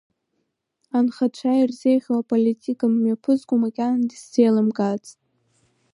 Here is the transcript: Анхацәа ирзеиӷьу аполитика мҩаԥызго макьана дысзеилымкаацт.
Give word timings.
Анхацәа 0.97 1.51
ирзеиӷьу 1.61 2.17
аполитика 2.21 2.87
мҩаԥызго 2.93 3.55
макьана 3.63 4.05
дысзеилымкаацт. 4.09 5.17